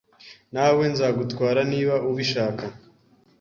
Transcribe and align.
Na 0.53 0.65
we 0.75 0.83
Nzagutwara 0.93 1.61
niba 1.71 1.95
ubishaka 2.09 2.63